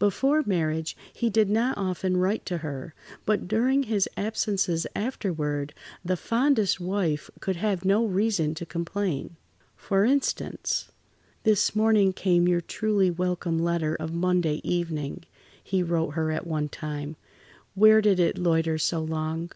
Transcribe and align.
Before 0.00 0.42
marriage 0.44 0.96
he 1.12 1.30
did 1.30 1.48
not 1.48 1.78
often 1.78 2.16
write 2.16 2.44
to 2.46 2.58
her, 2.58 2.92
but 3.24 3.46
during 3.46 3.84
his 3.84 4.08
absences 4.16 4.84
afterward, 4.96 5.72
the 6.04 6.16
fondest 6.16 6.80
wife 6.80 7.30
could 7.38 7.54
have 7.54 7.84
no 7.84 8.04
reason 8.04 8.52
to 8.56 8.66
complain. 8.66 9.36
For 9.76 10.04
instance: 10.04 10.90
"This 11.44 11.76
morning 11.76 12.12
came 12.12 12.48
your 12.48 12.62
truly 12.62 13.12
welcome 13.12 13.60
letter 13.60 13.94
of 13.94 14.12
Monday 14.12 14.60
evening," 14.64 15.22
he 15.62 15.84
wrote 15.84 16.14
her 16.14 16.32
at 16.32 16.48
one 16.48 16.68
time. 16.68 17.14
"Where 17.76 18.00
did 18.00 18.18
it 18.18 18.38
loiter 18.38 18.78
so 18.78 18.98
long? 18.98 19.52